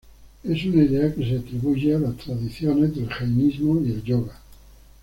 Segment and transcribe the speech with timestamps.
[0.43, 4.33] Es una idea que se atribuye a las tradiciones del jainismo y el yoga.